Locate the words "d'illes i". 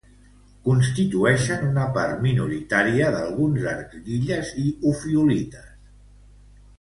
4.07-4.65